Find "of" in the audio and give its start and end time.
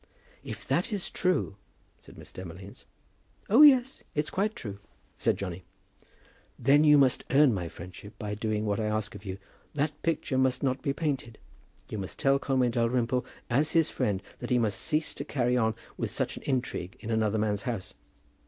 9.13-9.25